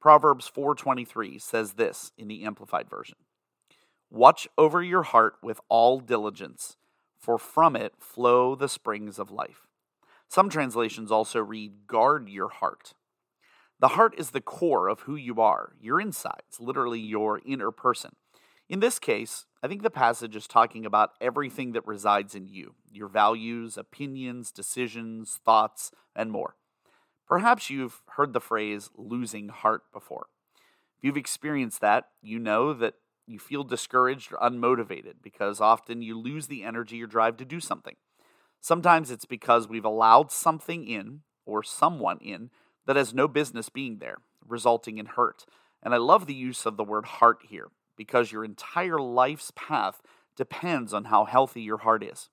Proverbs 0.00 0.48
4:23 0.48 1.38
says 1.38 1.74
this 1.74 2.12
in 2.18 2.28
the 2.28 2.44
amplified 2.44 2.90
version. 2.90 3.18
Watch 4.10 4.48
over 4.58 4.82
your 4.82 5.04
heart 5.04 5.36
with 5.42 5.60
all 5.68 6.00
diligence, 6.00 6.76
for 7.16 7.38
from 7.38 7.76
it 7.76 7.94
flow 7.98 8.54
the 8.54 8.68
springs 8.68 9.18
of 9.18 9.30
life. 9.30 9.68
Some 10.28 10.50
translations 10.50 11.10
also 11.10 11.40
read 11.40 11.86
guard 11.86 12.28
your 12.28 12.48
heart. 12.48 12.94
The 13.80 13.88
heart 13.88 14.14
is 14.18 14.30
the 14.30 14.40
core 14.40 14.88
of 14.88 15.00
who 15.00 15.16
you 15.16 15.40
are, 15.40 15.74
your 15.80 16.00
insides, 16.00 16.60
literally 16.60 17.00
your 17.00 17.40
inner 17.44 17.70
person. 17.70 18.16
In 18.72 18.80
this 18.80 18.98
case, 18.98 19.44
I 19.62 19.68
think 19.68 19.82
the 19.82 19.90
passage 19.90 20.34
is 20.34 20.46
talking 20.46 20.86
about 20.86 21.10
everything 21.20 21.72
that 21.72 21.86
resides 21.86 22.34
in 22.34 22.48
you 22.48 22.74
your 22.90 23.06
values, 23.06 23.76
opinions, 23.76 24.50
decisions, 24.50 25.38
thoughts, 25.44 25.92
and 26.16 26.30
more. 26.30 26.56
Perhaps 27.28 27.68
you've 27.68 28.00
heard 28.16 28.32
the 28.32 28.40
phrase 28.40 28.88
losing 28.96 29.50
heart 29.50 29.82
before. 29.92 30.28
If 30.96 31.04
you've 31.04 31.18
experienced 31.18 31.82
that, 31.82 32.08
you 32.22 32.38
know 32.38 32.72
that 32.72 32.94
you 33.26 33.38
feel 33.38 33.62
discouraged 33.62 34.32
or 34.32 34.38
unmotivated 34.38 35.16
because 35.22 35.60
often 35.60 36.00
you 36.00 36.18
lose 36.18 36.46
the 36.46 36.62
energy 36.62 37.02
or 37.02 37.06
drive 37.06 37.36
to 37.36 37.44
do 37.44 37.60
something. 37.60 37.96
Sometimes 38.62 39.10
it's 39.10 39.26
because 39.26 39.68
we've 39.68 39.84
allowed 39.84 40.32
something 40.32 40.86
in 40.86 41.20
or 41.44 41.62
someone 41.62 42.20
in 42.22 42.48
that 42.86 42.96
has 42.96 43.12
no 43.12 43.28
business 43.28 43.68
being 43.68 43.98
there, 43.98 44.16
resulting 44.48 44.96
in 44.96 45.04
hurt. 45.04 45.44
And 45.82 45.92
I 45.92 45.98
love 45.98 46.24
the 46.24 46.32
use 46.32 46.64
of 46.64 46.78
the 46.78 46.84
word 46.84 47.04
heart 47.04 47.40
here 47.46 47.68
because 47.96 48.32
your 48.32 48.44
entire 48.44 48.98
life's 48.98 49.52
path 49.54 50.02
depends 50.36 50.92
on 50.92 51.04
how 51.04 51.24
healthy 51.24 51.62
your 51.62 51.78
heart 51.78 52.02
is. 52.02 52.30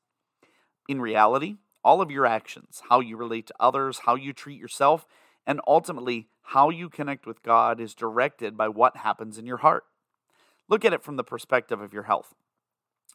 In 0.88 1.02
reality, 1.02 1.58
all 1.84 2.02
of 2.02 2.12
your 2.12 2.26
actions, 2.26 2.82
how 2.90 3.00
you 3.00 3.18
relate 3.18 3.48
to 3.48 3.54
others, 3.60 4.00
how 4.06 4.16
you 4.16 4.34
treat 4.34 4.60
yourself, 4.60 5.06
and 5.46 5.62
ultimately 5.68 6.28
how 6.42 6.70
you 6.70 6.90
connect 6.90 7.26
with 7.26 7.44
God 7.44 7.80
is 7.80 7.94
directed 7.96 8.58
by 8.58 8.68
what 8.68 8.98
happens 8.98 9.38
in 9.38 9.46
your 9.46 9.58
heart. 9.58 9.84
Look 10.68 10.86
at 10.86 10.94
it 10.94 11.04
from 11.04 11.16
the 11.16 11.24
perspective 11.24 11.82
of 11.82 11.94
your 11.94 12.04
health. 12.04 12.34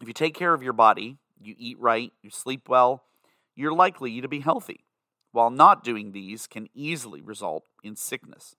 If 0.01 0.09
you 0.09 0.15
take 0.15 0.35
care 0.35 0.55
of 0.55 0.63
your 0.63 0.73
body, 0.73 1.19
you 1.41 1.55
eat 1.59 1.79
right, 1.79 2.13
you 2.23 2.31
sleep 2.31 2.69
well, 2.69 3.05
you're 3.55 3.73
likely 3.75 4.21
to 4.21 4.29
be 4.29 4.41
healthy. 4.41 4.85
while 5.35 5.51
not 5.51 5.83
doing 5.83 6.13
these 6.13 6.47
can 6.47 6.69
easily 6.75 7.21
result 7.21 7.65
in 7.83 7.97
sickness. 7.97 8.55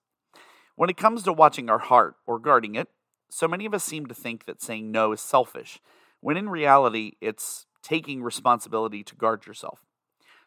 When 0.76 0.90
it 0.90 0.98
comes 0.98 1.22
to 1.22 1.32
watching 1.32 1.70
our 1.70 1.78
heart 1.78 2.16
or 2.26 2.38
guarding 2.38 2.74
it, 2.74 2.88
so 3.28 3.48
many 3.48 3.66
of 3.66 3.74
us 3.74 3.84
seem 3.84 4.06
to 4.06 4.14
think 4.14 4.44
that 4.44 4.62
saying 4.62 4.90
no 4.90 5.12
is 5.12 5.20
selfish, 5.20 5.80
when 6.20 6.36
in 6.36 6.48
reality, 6.48 7.12
it's 7.20 7.66
taking 7.82 8.22
responsibility 8.22 9.02
to 9.04 9.14
guard 9.14 9.46
yourself. 9.46 9.84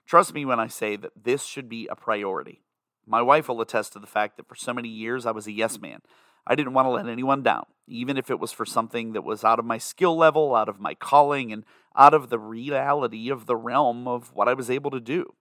Trust 0.05 0.33
me 0.33 0.43
when 0.43 0.59
I 0.59 0.67
say 0.67 0.95
that 0.95 1.11
this 1.23 1.43
should 1.43 1.69
be 1.69 1.87
a 1.87 1.95
priority. 1.95 2.61
My 3.05 3.21
wife 3.21 3.47
will 3.47 3.61
attest 3.61 3.93
to 3.93 3.99
the 3.99 4.07
fact 4.07 4.37
that 4.37 4.47
for 4.47 4.55
so 4.55 4.73
many 4.73 4.89
years 4.89 5.25
I 5.25 5.31
was 5.31 5.47
a 5.47 5.51
yes 5.51 5.79
man. 5.79 6.01
I 6.45 6.55
didn't 6.55 6.73
want 6.73 6.87
to 6.87 6.91
let 6.91 7.07
anyone 7.07 7.43
down, 7.43 7.65
even 7.87 8.17
if 8.17 8.31
it 8.31 8.39
was 8.39 8.51
for 8.51 8.65
something 8.65 9.13
that 9.13 9.23
was 9.23 9.43
out 9.43 9.59
of 9.59 9.65
my 9.65 9.77
skill 9.77 10.17
level, 10.17 10.55
out 10.55 10.69
of 10.69 10.79
my 10.79 10.95
calling, 10.95 11.53
and 11.53 11.63
out 11.95 12.13
of 12.13 12.29
the 12.29 12.39
reality 12.39 13.29
of 13.29 13.45
the 13.45 13.55
realm 13.55 14.07
of 14.07 14.33
what 14.33 14.47
I 14.47 14.53
was 14.53 14.69
able 14.69 14.89
to 14.91 14.99
do. 14.99 15.33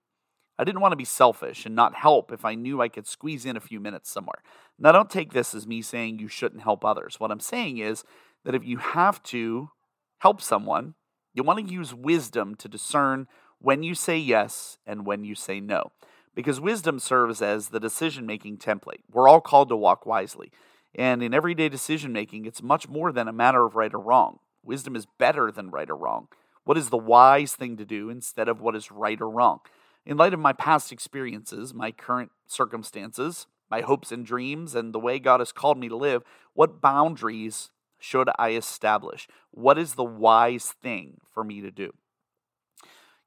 I 0.59 0.65
didn't 0.65 0.81
want 0.81 0.91
to 0.91 0.97
be 0.97 1.05
selfish 1.05 1.65
and 1.65 1.73
not 1.73 1.95
help 1.95 2.33
if 2.33 2.43
I 2.43 2.53
knew 2.53 2.81
I 2.81 2.89
could 2.89 3.07
squeeze 3.07 3.45
in 3.45 3.55
a 3.55 3.61
few 3.61 3.79
minutes 3.79 4.11
somewhere. 4.11 4.43
Now, 4.77 4.91
don't 4.91 5.09
take 5.09 5.31
this 5.31 5.55
as 5.55 5.65
me 5.65 5.81
saying 5.81 6.19
you 6.19 6.27
shouldn't 6.27 6.63
help 6.63 6.83
others. 6.83 7.17
What 7.17 7.31
I'm 7.31 7.39
saying 7.39 7.77
is 7.77 8.03
that 8.43 8.53
if 8.53 8.65
you 8.65 8.77
have 8.77 9.23
to 9.23 9.69
help 10.17 10.41
someone, 10.41 10.95
you 11.33 11.43
want 11.43 11.65
to 11.65 11.73
use 11.73 11.93
wisdom 11.93 12.55
to 12.55 12.67
discern 12.67 13.27
when 13.59 13.83
you 13.83 13.95
say 13.95 14.17
yes 14.17 14.77
and 14.85 15.05
when 15.05 15.23
you 15.23 15.33
say 15.33 15.61
no. 15.61 15.91
Because 16.35 16.59
wisdom 16.59 16.99
serves 16.99 17.41
as 17.41 17.69
the 17.69 17.79
decision 17.79 18.25
making 18.25 18.57
template. 18.57 18.99
We're 19.09 19.29
all 19.29 19.41
called 19.41 19.69
to 19.69 19.77
walk 19.77 20.05
wisely. 20.05 20.51
And 20.93 21.23
in 21.23 21.33
everyday 21.33 21.69
decision 21.69 22.11
making, 22.11 22.45
it's 22.45 22.61
much 22.61 22.89
more 22.89 23.13
than 23.13 23.29
a 23.29 23.33
matter 23.33 23.65
of 23.65 23.77
right 23.77 23.93
or 23.93 23.99
wrong. 23.99 24.39
Wisdom 24.61 24.97
is 24.97 25.05
better 25.05 25.53
than 25.53 25.71
right 25.71 25.89
or 25.89 25.95
wrong. 25.95 26.27
What 26.65 26.77
is 26.77 26.89
the 26.89 26.97
wise 26.97 27.55
thing 27.55 27.77
to 27.77 27.85
do 27.85 28.09
instead 28.09 28.49
of 28.49 28.59
what 28.59 28.75
is 28.75 28.91
right 28.91 29.19
or 29.21 29.29
wrong? 29.29 29.59
In 30.05 30.17
light 30.17 30.33
of 30.33 30.39
my 30.39 30.53
past 30.53 30.91
experiences, 30.91 31.73
my 31.73 31.91
current 31.91 32.31
circumstances, 32.47 33.47
my 33.69 33.81
hopes 33.81 34.11
and 34.11 34.25
dreams, 34.25 34.75
and 34.75 34.93
the 34.93 34.99
way 34.99 35.19
God 35.19 35.39
has 35.39 35.51
called 35.51 35.77
me 35.77 35.89
to 35.89 35.95
live, 35.95 36.23
what 36.53 36.81
boundaries 36.81 37.69
should 37.99 38.29
I 38.39 38.51
establish? 38.51 39.27
What 39.51 39.77
is 39.77 39.95
the 39.95 40.03
wise 40.03 40.73
thing 40.81 41.19
for 41.31 41.43
me 41.43 41.61
to 41.61 41.69
do? 41.69 41.93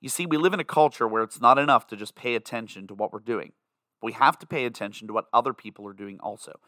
You 0.00 0.08
see, 0.08 0.26
we 0.26 0.36
live 0.36 0.52
in 0.52 0.60
a 0.60 0.64
culture 0.64 1.06
where 1.06 1.22
it's 1.22 1.40
not 1.40 1.58
enough 1.58 1.86
to 1.88 1.96
just 1.96 2.16
pay 2.16 2.34
attention 2.34 2.88
to 2.88 2.94
what 2.94 3.12
we're 3.12 3.20
doing. 3.20 3.52
We 4.02 4.12
have 4.12 4.36
to 4.40 4.46
pay 4.46 4.64
attention 4.64 5.06
to 5.06 5.14
what 5.14 5.26
other 5.32 5.52
people 5.52 5.86
are 5.86 5.92
doing 5.92 6.18
also. 6.18 6.58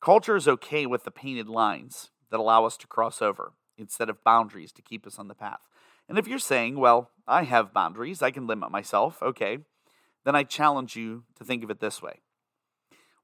Culture 0.00 0.36
is 0.36 0.46
okay 0.46 0.86
with 0.86 1.02
the 1.02 1.10
painted 1.10 1.48
lines 1.48 2.10
that 2.30 2.38
allow 2.38 2.64
us 2.64 2.76
to 2.76 2.86
cross 2.86 3.20
over 3.20 3.52
instead 3.76 4.08
of 4.08 4.22
boundaries 4.22 4.70
to 4.72 4.82
keep 4.82 5.06
us 5.06 5.18
on 5.18 5.26
the 5.26 5.34
path. 5.34 5.60
And 6.08 6.18
if 6.18 6.28
you're 6.28 6.38
saying, 6.38 6.78
well, 6.78 7.10
I 7.26 7.44
have 7.44 7.72
boundaries, 7.72 8.22
I 8.22 8.30
can 8.30 8.46
limit 8.46 8.70
myself, 8.70 9.22
okay, 9.22 9.58
then 10.24 10.34
I 10.34 10.42
challenge 10.42 10.96
you 10.96 11.24
to 11.36 11.44
think 11.44 11.64
of 11.64 11.70
it 11.70 11.80
this 11.80 12.02
way. 12.02 12.20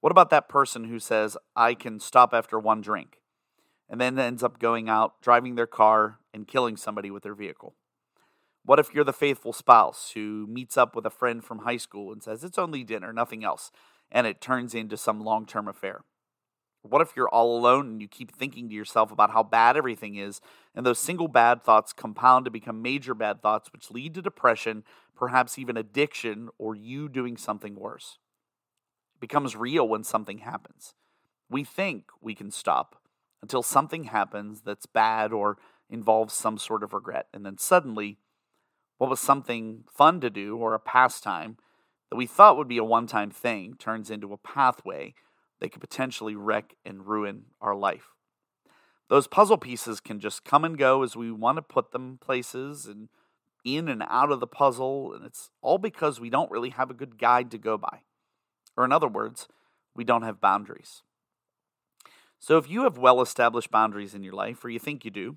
What 0.01 0.13
about 0.13 0.31
that 0.31 0.49
person 0.49 0.85
who 0.85 0.99
says, 0.99 1.37
I 1.55 1.75
can 1.75 2.01
stop 2.01 2.33
after 2.33 2.59
one 2.59 2.81
drink, 2.81 3.21
and 3.89 4.01
then 4.01 4.19
ends 4.19 4.43
up 4.43 4.59
going 4.59 4.89
out, 4.89 5.21
driving 5.21 5.55
their 5.55 5.67
car, 5.67 6.19
and 6.33 6.49
killing 6.49 6.77
somebody 6.77 7.11
with 7.11 7.23
their 7.23 7.35
vehicle? 7.35 7.75
What 8.65 8.79
if 8.79 8.95
you're 8.95 9.05
the 9.05 9.13
faithful 9.13 9.53
spouse 9.53 10.13
who 10.15 10.47
meets 10.47 10.77
up 10.77 10.95
with 10.95 11.05
a 11.05 11.11
friend 11.11 11.45
from 11.45 11.61
high 11.61 11.79
school 11.79 12.13
and 12.13 12.23
says, 12.23 12.45
It's 12.45 12.59
only 12.59 12.85
dinner, 12.85 13.13
nothing 13.13 13.45
else, 13.45 13.71
and 14.11 14.27
it 14.27 14.41
turns 14.41 14.75
into 14.75 14.97
some 14.97 15.21
long 15.21 15.45
term 15.47 15.69
affair? 15.69 16.03
What 16.83 17.03
if 17.03 17.15
you're 17.15 17.29
all 17.29 17.57
alone 17.59 17.87
and 17.89 18.03
you 18.03 18.09
keep 18.09 18.35
thinking 18.35 18.69
to 18.69 18.75
yourself 18.75 19.13
about 19.13 19.33
how 19.33 19.43
bad 19.43 19.77
everything 19.77 20.17
is, 20.17 20.41
and 20.75 20.85
those 20.87 20.99
single 20.99 21.29
bad 21.29 21.63
thoughts 21.63 21.93
compound 21.93 22.47
to 22.47 22.51
become 22.51 22.81
major 22.81 23.15
bad 23.15 23.43
thoughts, 23.43 23.73
which 23.73 23.91
lead 23.91 24.15
to 24.15 24.23
depression, 24.23 24.85
perhaps 25.15 25.59
even 25.59 25.77
addiction, 25.77 26.49
or 26.59 26.75
you 26.75 27.09
doing 27.09 27.37
something 27.37 27.75
worse? 27.75 28.19
It 29.15 29.21
becomes 29.21 29.57
real 29.57 29.87
when 29.87 30.05
something 30.05 30.39
happens. 30.39 30.95
We 31.51 31.65
think 31.65 32.05
we 32.21 32.35
can 32.35 32.51
stop 32.51 32.97
until 33.43 33.63
something 33.63 34.05
happens 34.05 34.63
that's 34.63 34.87
bad 34.87 35.33
or 35.33 35.59
involves 35.91 36.33
some 36.33 36.57
sort 36.57 36.83
of 36.83 36.95
regret, 36.95 37.27
and 37.35 37.45
then 37.45 37.59
suddenly, 37.59 38.19
what 38.97 39.11
was 39.11 39.21
something 39.21 39.85
fun 39.91 40.21
to 40.21 40.31
do 40.31 40.57
or 40.57 40.75
a 40.75 40.79
pastime 40.81 41.57
that 42.11 42.17
we 42.17 42.27
thought 42.27 42.57
would 42.57 42.69
be 42.69 42.79
a 42.79 42.85
one 42.85 43.07
time 43.07 43.31
thing 43.31 43.75
turns 43.79 44.11
into 44.11 44.33
a 44.33 44.39
pathway 44.39 45.15
they 45.61 45.69
could 45.69 45.81
potentially 45.81 46.35
wreck 46.35 46.75
and 46.85 47.07
ruin 47.07 47.45
our 47.61 47.75
life. 47.75 48.09
Those 49.09 49.27
puzzle 49.27 49.59
pieces 49.59 50.01
can 50.01 50.21
just 50.21 50.45
come 50.45 50.65
and 50.65 50.79
go 50.79 51.03
as 51.03 51.17
we 51.17 51.33
want 51.33 51.57
to 51.57 51.63
put 51.63 51.91
them 51.91 52.19
places 52.21 52.87
and 52.87 53.09
in 53.65 53.89
and 53.89 54.03
out 54.09 54.31
of 54.31 54.41
the 54.41 54.47
puzzle, 54.47 55.13
and 55.13 55.25
it's 55.25 55.51
all 55.61 55.79
because 55.79 56.21
we 56.21 56.31
don't 56.31 56.51
really 56.51 56.71
have 56.71 56.91
a 56.91 56.95
good 56.95 57.19
guide 57.19 57.51
to 57.51 57.59
go 57.59 57.77
by. 57.77 58.01
Or, 58.77 58.85
in 58.85 58.93
other 58.93 59.09
words, 59.09 59.49
we 59.95 60.05
don't 60.05 60.23
have 60.23 60.41
boundaries. 60.41 61.03
So, 62.39 62.57
if 62.57 62.71
you 62.71 62.85
have 62.85 62.97
well 62.97 63.21
established 63.21 63.71
boundaries 63.71 64.15
in 64.15 64.23
your 64.23 64.33
life, 64.33 64.65
or 64.65 64.71
you 64.71 64.79
think 64.79 65.05
you 65.05 65.11
do, 65.11 65.37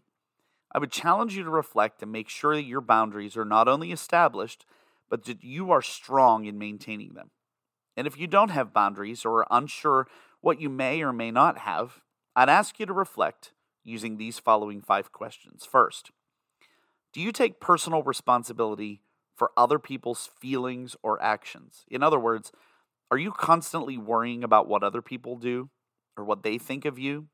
I 0.74 0.80
would 0.80 0.92
challenge 0.92 1.36
you 1.36 1.44
to 1.44 1.50
reflect 1.50 2.02
and 2.02 2.12
make 2.12 2.30
sure 2.30 2.56
that 2.56 2.64
your 2.64 2.82
boundaries 2.82 3.36
are 3.36 3.46
not 3.46 3.68
only 3.68 3.92
established, 3.92 4.66
but 5.10 5.26
that 5.26 5.44
you 5.44 5.72
are 5.72 5.82
strong 5.82 6.46
in 6.46 6.58
maintaining 6.58 7.14
them. 7.14 7.32
And 7.96 8.08
if 8.08 8.18
you 8.18 8.28
don't 8.28 8.50
have 8.52 8.74
boundaries 8.74 9.26
or 9.26 9.40
are 9.40 9.48
unsure 9.52 10.08
what 10.42 10.60
you 10.60 10.70
may 10.70 11.02
or 11.02 11.14
may 11.14 11.32
not 11.32 11.60
have, 11.60 12.02
I'd 12.36 12.50
ask 12.50 12.80
you 12.80 12.86
to 12.86 12.94
reflect 12.94 13.52
using 13.84 14.18
these 14.18 14.40
following 14.40 14.82
five 14.82 15.12
questions. 15.12 15.66
First, 15.66 16.12
do 17.14 17.22
you 17.22 17.32
take 17.32 17.60
personal 17.60 18.02
responsibility 18.02 19.02
for 19.36 19.52
other 19.56 19.78
people's 19.78 20.30
feelings 20.40 20.96
or 21.04 21.22
actions? 21.22 21.86
In 21.90 22.02
other 22.02 22.20
words, 22.20 22.52
are 23.12 23.18
you 23.18 23.32
constantly 23.32 23.98
worrying 23.98 24.44
about 24.44 24.68
what 24.68 24.84
other 24.84 25.02
people 25.02 25.38
do 25.38 25.70
or 26.18 26.24
what 26.24 26.44
they 26.44 26.58
think 26.58 26.86
of 26.86 26.98
you? 26.98 27.28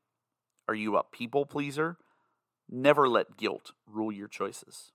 Are 0.68 0.74
you 0.74 0.96
a 0.96 1.04
people 1.04 1.46
pleaser? 1.46 1.96
Never 2.68 3.08
let 3.08 3.36
guilt 3.36 3.72
rule 3.86 4.12
your 4.12 4.28
choices. 4.28 4.92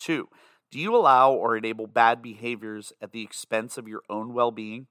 Two, 0.00 0.28
do 0.70 0.78
you 0.78 0.94
allow 0.94 1.32
or 1.32 1.56
enable 1.56 1.86
bad 1.86 2.20
behaviors 2.22 2.92
at 3.00 3.12
the 3.12 3.22
expense 3.22 3.78
of 3.78 3.88
your 3.88 4.02
own 4.08 4.34
well 4.34 4.50
being? 4.50 4.86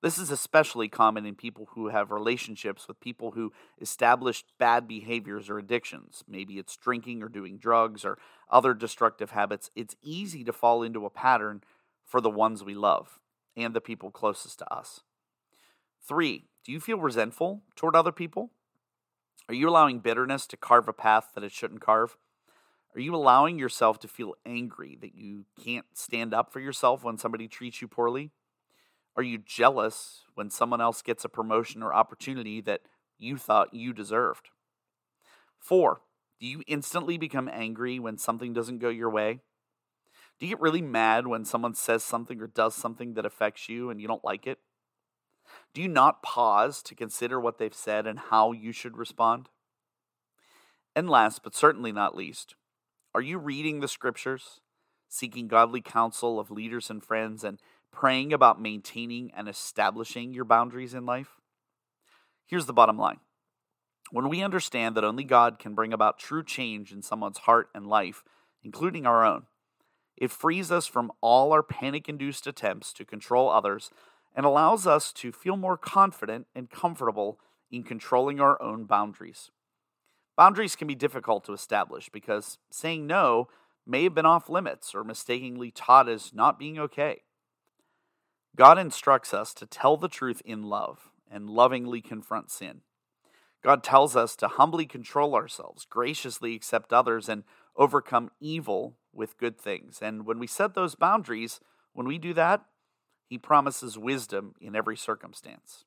This 0.00 0.16
is 0.16 0.30
especially 0.30 0.88
common 0.88 1.26
in 1.26 1.34
people 1.34 1.70
who 1.72 1.88
have 1.88 2.12
relationships 2.12 2.86
with 2.86 3.00
people 3.00 3.32
who 3.32 3.52
established 3.80 4.52
bad 4.58 4.86
behaviors 4.86 5.50
or 5.50 5.58
addictions. 5.58 6.22
Maybe 6.28 6.58
it's 6.58 6.76
drinking 6.76 7.22
or 7.22 7.28
doing 7.28 7.58
drugs 7.58 8.04
or 8.04 8.16
other 8.48 8.74
destructive 8.74 9.32
habits. 9.32 9.70
It's 9.74 9.96
easy 10.00 10.44
to 10.44 10.52
fall 10.52 10.84
into 10.84 11.04
a 11.04 11.10
pattern 11.10 11.62
for 12.04 12.20
the 12.20 12.30
ones 12.30 12.62
we 12.62 12.74
love 12.74 13.18
and 13.56 13.74
the 13.74 13.80
people 13.80 14.12
closest 14.12 14.60
to 14.60 14.72
us. 14.72 15.00
Three, 16.00 16.44
do 16.64 16.70
you 16.70 16.78
feel 16.78 16.98
resentful 16.98 17.62
toward 17.74 17.96
other 17.96 18.12
people? 18.12 18.52
Are 19.48 19.54
you 19.54 19.68
allowing 19.68 19.98
bitterness 19.98 20.46
to 20.46 20.56
carve 20.56 20.86
a 20.86 20.92
path 20.92 21.30
that 21.34 21.42
it 21.42 21.52
shouldn't 21.52 21.80
carve? 21.80 22.16
Are 22.94 23.00
you 23.00 23.14
allowing 23.14 23.58
yourself 23.58 23.98
to 24.00 24.08
feel 24.08 24.34
angry 24.46 24.96
that 25.00 25.14
you 25.14 25.44
can't 25.62 25.86
stand 25.94 26.34
up 26.34 26.52
for 26.52 26.60
yourself 26.60 27.04
when 27.04 27.18
somebody 27.18 27.46
treats 27.46 27.80
you 27.80 27.88
poorly? 27.88 28.30
Are 29.16 29.22
you 29.22 29.38
jealous 29.38 30.24
when 30.34 30.50
someone 30.50 30.80
else 30.80 31.02
gets 31.02 31.24
a 31.24 31.28
promotion 31.28 31.82
or 31.82 31.92
opportunity 31.92 32.60
that 32.62 32.82
you 33.18 33.36
thought 33.36 33.74
you 33.74 33.92
deserved? 33.92 34.48
Four, 35.58 36.00
do 36.40 36.46
you 36.46 36.62
instantly 36.66 37.18
become 37.18 37.48
angry 37.52 37.98
when 37.98 38.16
something 38.16 38.52
doesn't 38.52 38.78
go 38.78 38.88
your 38.88 39.10
way? 39.10 39.40
Do 40.38 40.46
you 40.46 40.54
get 40.54 40.60
really 40.60 40.82
mad 40.82 41.26
when 41.26 41.44
someone 41.44 41.74
says 41.74 42.04
something 42.04 42.40
or 42.40 42.46
does 42.46 42.74
something 42.74 43.14
that 43.14 43.26
affects 43.26 43.68
you 43.68 43.90
and 43.90 44.00
you 44.00 44.06
don't 44.06 44.24
like 44.24 44.46
it? 44.46 44.58
Do 45.74 45.82
you 45.82 45.88
not 45.88 46.22
pause 46.22 46.82
to 46.84 46.94
consider 46.94 47.40
what 47.40 47.58
they've 47.58 47.74
said 47.74 48.06
and 48.06 48.18
how 48.18 48.52
you 48.52 48.70
should 48.70 48.96
respond? 48.96 49.48
And 50.94 51.10
last, 51.10 51.42
but 51.42 51.54
certainly 51.54 51.90
not 51.90 52.16
least, 52.16 52.54
are 53.18 53.22
you 53.22 53.36
reading 53.36 53.80
the 53.80 53.88
scriptures, 53.88 54.60
seeking 55.08 55.48
godly 55.48 55.80
counsel 55.80 56.38
of 56.38 56.52
leaders 56.52 56.88
and 56.88 57.02
friends, 57.02 57.42
and 57.42 57.58
praying 57.90 58.32
about 58.32 58.62
maintaining 58.62 59.32
and 59.36 59.48
establishing 59.48 60.32
your 60.32 60.44
boundaries 60.44 60.94
in 60.94 61.04
life? 61.04 61.40
Here's 62.46 62.66
the 62.66 62.72
bottom 62.72 62.96
line 62.96 63.18
when 64.12 64.28
we 64.28 64.40
understand 64.40 64.94
that 64.94 65.02
only 65.02 65.24
God 65.24 65.58
can 65.58 65.74
bring 65.74 65.92
about 65.92 66.20
true 66.20 66.44
change 66.44 66.92
in 66.92 67.02
someone's 67.02 67.38
heart 67.38 67.70
and 67.74 67.88
life, 67.88 68.22
including 68.62 69.04
our 69.04 69.24
own, 69.24 69.46
it 70.16 70.30
frees 70.30 70.70
us 70.70 70.86
from 70.86 71.10
all 71.20 71.52
our 71.52 71.64
panic 71.64 72.08
induced 72.08 72.46
attempts 72.46 72.92
to 72.92 73.04
control 73.04 73.50
others 73.50 73.90
and 74.32 74.46
allows 74.46 74.86
us 74.86 75.12
to 75.14 75.32
feel 75.32 75.56
more 75.56 75.76
confident 75.76 76.46
and 76.54 76.70
comfortable 76.70 77.40
in 77.68 77.82
controlling 77.82 78.38
our 78.38 78.62
own 78.62 78.84
boundaries. 78.84 79.50
Boundaries 80.38 80.76
can 80.76 80.86
be 80.86 80.94
difficult 80.94 81.44
to 81.46 81.52
establish 81.52 82.10
because 82.10 82.58
saying 82.70 83.08
no 83.08 83.48
may 83.84 84.04
have 84.04 84.14
been 84.14 84.24
off 84.24 84.48
limits 84.48 84.94
or 84.94 85.02
mistakenly 85.02 85.72
taught 85.72 86.08
as 86.08 86.32
not 86.32 86.60
being 86.60 86.78
okay. 86.78 87.22
God 88.54 88.78
instructs 88.78 89.34
us 89.34 89.52
to 89.54 89.66
tell 89.66 89.96
the 89.96 90.06
truth 90.06 90.40
in 90.44 90.62
love 90.62 91.10
and 91.28 91.50
lovingly 91.50 92.00
confront 92.00 92.52
sin. 92.52 92.82
God 93.64 93.82
tells 93.82 94.14
us 94.14 94.36
to 94.36 94.46
humbly 94.46 94.86
control 94.86 95.34
ourselves, 95.34 95.84
graciously 95.84 96.54
accept 96.54 96.92
others, 96.92 97.28
and 97.28 97.42
overcome 97.74 98.30
evil 98.38 98.96
with 99.12 99.38
good 99.38 99.58
things. 99.58 99.98
And 100.00 100.24
when 100.24 100.38
we 100.38 100.46
set 100.46 100.74
those 100.74 100.94
boundaries, 100.94 101.58
when 101.94 102.06
we 102.06 102.16
do 102.16 102.32
that, 102.34 102.64
He 103.26 103.38
promises 103.38 103.98
wisdom 103.98 104.54
in 104.60 104.76
every 104.76 104.96
circumstance. 104.96 105.84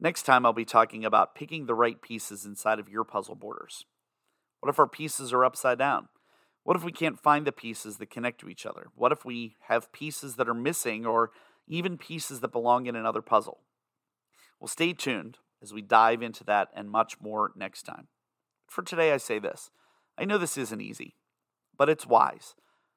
Next 0.00 0.22
time, 0.22 0.46
I'll 0.46 0.54
be 0.54 0.64
talking 0.64 1.04
about 1.04 1.34
picking 1.34 1.66
the 1.66 1.74
right 1.74 2.00
pieces 2.00 2.46
inside 2.46 2.78
of 2.78 2.88
your 2.88 3.04
puzzle 3.04 3.34
borders. 3.34 3.84
What 4.60 4.70
if 4.70 4.78
our 4.78 4.88
pieces 4.88 5.32
are 5.32 5.44
upside 5.44 5.78
down? 5.78 6.08
What 6.62 6.76
if 6.76 6.84
we 6.84 6.92
can't 6.92 7.20
find 7.20 7.46
the 7.46 7.52
pieces 7.52 7.98
that 7.98 8.10
connect 8.10 8.40
to 8.40 8.48
each 8.48 8.64
other? 8.64 8.86
What 8.94 9.12
if 9.12 9.24
we 9.24 9.56
have 9.68 9.92
pieces 9.92 10.36
that 10.36 10.48
are 10.48 10.54
missing 10.54 11.04
or 11.04 11.30
even 11.68 11.98
pieces 11.98 12.40
that 12.40 12.52
belong 12.52 12.86
in 12.86 12.96
another 12.96 13.22
puzzle? 13.22 13.60
Well, 14.58 14.68
stay 14.68 14.92
tuned 14.94 15.38
as 15.62 15.72
we 15.72 15.82
dive 15.82 16.22
into 16.22 16.44
that 16.44 16.68
and 16.74 16.90
much 16.90 17.20
more 17.20 17.52
next 17.54 17.82
time. 17.82 18.08
For 18.68 18.82
today, 18.82 19.12
I 19.12 19.18
say 19.18 19.38
this 19.38 19.70
I 20.16 20.24
know 20.24 20.38
this 20.38 20.56
isn't 20.56 20.80
easy, 20.80 21.16
but 21.76 21.88
it's 21.88 22.06
wise. 22.06 22.54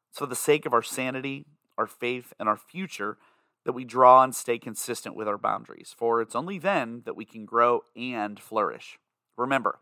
It's 0.09 0.19
for 0.19 0.25
the 0.25 0.35
sake 0.35 0.65
of 0.65 0.73
our 0.73 0.83
sanity, 0.83 1.47
our 1.77 1.87
faith, 1.87 2.33
and 2.39 2.47
our 2.47 2.57
future 2.57 3.17
that 3.65 3.73
we 3.73 3.85
draw 3.85 4.23
and 4.23 4.35
stay 4.35 4.57
consistent 4.57 5.15
with 5.15 5.27
our 5.27 5.37
boundaries, 5.37 5.93
for 5.97 6.21
it's 6.21 6.35
only 6.35 6.59
then 6.59 7.03
that 7.05 7.15
we 7.15 7.25
can 7.25 7.45
grow 7.45 7.81
and 7.95 8.39
flourish. 8.39 8.99
Remember, 9.37 9.79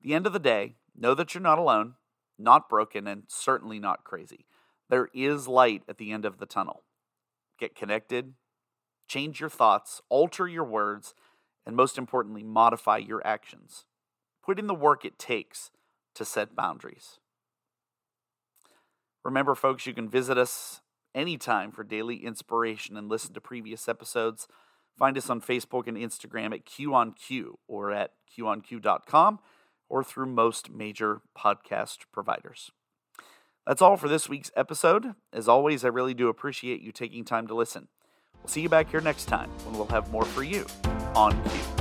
the 0.00 0.14
end 0.14 0.26
of 0.26 0.32
the 0.32 0.38
day, 0.38 0.76
know 0.96 1.14
that 1.14 1.34
you're 1.34 1.42
not 1.42 1.58
alone, 1.58 1.94
not 2.38 2.68
broken, 2.68 3.06
and 3.06 3.24
certainly 3.28 3.78
not 3.78 4.04
crazy. 4.04 4.46
There 4.88 5.08
is 5.12 5.48
light 5.48 5.82
at 5.88 5.98
the 5.98 6.12
end 6.12 6.24
of 6.24 6.38
the 6.38 6.46
tunnel. 6.46 6.84
Get 7.58 7.74
connected, 7.74 8.34
change 9.08 9.40
your 9.40 9.50
thoughts, 9.50 10.00
alter 10.08 10.46
your 10.46 10.64
words, 10.64 11.14
and 11.66 11.74
most 11.74 11.98
importantly, 11.98 12.44
modify 12.44 12.98
your 12.98 13.26
actions. 13.26 13.86
Put 14.44 14.58
in 14.58 14.68
the 14.68 14.74
work 14.74 15.04
it 15.04 15.18
takes 15.18 15.70
to 16.14 16.24
set 16.24 16.54
boundaries. 16.54 17.18
Remember, 19.24 19.56
folks, 19.56 19.86
you 19.86 19.92
can 19.92 20.08
visit 20.08 20.38
us 20.38 20.82
anytime 21.16 21.72
for 21.72 21.82
daily 21.82 22.24
inspiration 22.24 22.96
and 22.96 23.08
listen 23.08 23.34
to 23.34 23.40
previous 23.40 23.88
episodes. 23.88 24.46
Find 24.96 25.18
us 25.18 25.28
on 25.28 25.40
Facebook 25.40 25.88
and 25.88 25.96
Instagram 25.96 26.54
at 26.54 26.64
Q 26.64 26.94
on 26.94 27.12
Q 27.12 27.58
or 27.66 27.90
at 27.90 28.12
QOnQ.com 28.36 29.40
or 29.88 30.04
through 30.04 30.26
most 30.26 30.70
major 30.70 31.22
podcast 31.36 31.98
providers. 32.12 32.70
That's 33.66 33.82
all 33.82 33.96
for 33.96 34.08
this 34.08 34.28
week's 34.28 34.52
episode. 34.56 35.14
As 35.32 35.48
always, 35.48 35.84
I 35.84 35.88
really 35.88 36.14
do 36.14 36.28
appreciate 36.28 36.80
you 36.80 36.92
taking 36.92 37.24
time 37.24 37.48
to 37.48 37.54
listen. 37.54 37.88
We'll 38.38 38.48
see 38.48 38.60
you 38.60 38.68
back 38.68 38.90
here 38.90 39.00
next 39.00 39.24
time 39.24 39.50
when 39.64 39.74
we'll 39.76 39.88
have 39.88 40.10
more 40.10 40.24
for 40.24 40.44
you 40.44 40.66
on 41.14 41.32
Q. 41.32 41.75